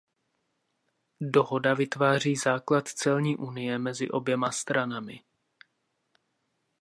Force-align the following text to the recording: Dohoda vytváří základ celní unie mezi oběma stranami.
Dohoda 1.21 1.73
vytváří 1.73 2.35
základ 2.35 2.87
celní 2.87 3.37
unie 3.37 3.77
mezi 3.77 4.09
oběma 4.09 4.51
stranami. 4.51 5.23